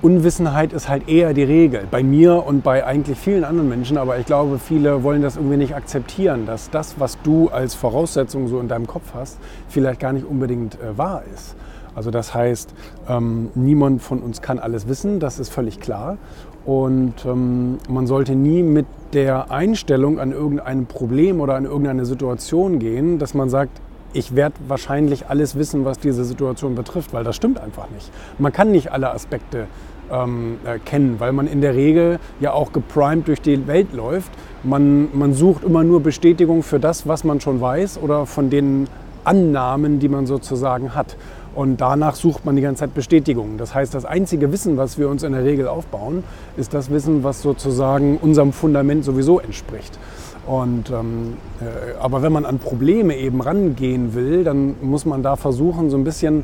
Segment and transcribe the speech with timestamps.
[0.00, 1.88] Unwissenheit ist halt eher die Regel.
[1.90, 5.56] Bei mir und bei eigentlich vielen anderen Menschen, aber ich glaube, viele wollen das irgendwie
[5.56, 9.38] nicht akzeptieren, dass das, was du als Voraussetzung so in deinem Kopf hast,
[9.68, 11.56] vielleicht gar nicht unbedingt äh, wahr ist.
[11.96, 12.74] Also das heißt,
[13.08, 16.16] ähm, niemand von uns kann alles wissen, das ist völlig klar.
[16.64, 22.78] Und ähm, man sollte nie mit der Einstellung an irgendein Problem oder an irgendeine Situation
[22.78, 23.80] gehen, dass man sagt,
[24.12, 28.10] ich werde wahrscheinlich alles wissen, was diese Situation betrifft, weil das stimmt einfach nicht.
[28.38, 29.66] Man kann nicht alle Aspekte
[30.10, 34.30] ähm, äh, kennen, weil man in der Regel ja auch geprimed durch die Welt läuft.
[34.62, 38.88] Man, man sucht immer nur Bestätigung für das, was man schon weiß oder von den
[39.24, 41.16] Annahmen, die man sozusagen hat.
[41.54, 43.58] Und danach sucht man die ganze Zeit Bestätigung.
[43.58, 46.22] Das heißt, das einzige Wissen, was wir uns in der Regel aufbauen,
[46.56, 49.98] ist das Wissen, was sozusagen unserem Fundament sowieso entspricht.
[50.48, 55.36] Und, ähm, äh, aber wenn man an Probleme eben rangehen will, dann muss man da
[55.36, 56.42] versuchen, so ein bisschen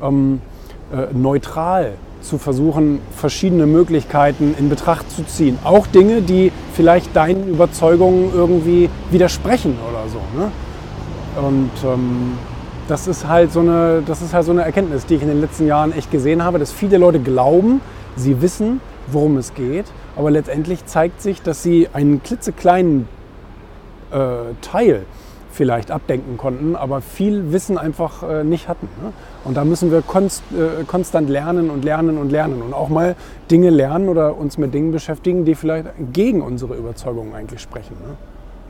[0.00, 0.40] ähm,
[0.92, 5.58] äh, neutral zu versuchen, verschiedene Möglichkeiten in Betracht zu ziehen.
[5.64, 10.20] Auch Dinge, die vielleicht deinen Überzeugungen irgendwie widersprechen oder so.
[10.38, 10.52] Ne?
[11.48, 12.38] Und ähm,
[12.86, 15.40] das ist halt so eine, das ist halt so eine Erkenntnis, die ich in den
[15.40, 17.80] letzten Jahren echt gesehen habe, dass viele Leute glauben,
[18.14, 23.08] sie wissen, worum es geht, aber letztendlich zeigt sich, dass sie einen klitzekleinen
[24.12, 25.06] äh, Teil
[25.52, 28.88] vielleicht abdenken konnten, aber viel Wissen einfach äh, nicht hatten.
[29.02, 29.12] Ne?
[29.44, 33.16] Und da müssen wir konst, äh, konstant lernen und lernen und lernen und auch mal
[33.50, 37.96] Dinge lernen oder uns mit Dingen beschäftigen, die vielleicht gegen unsere Überzeugungen eigentlich sprechen.
[38.00, 38.16] Ne?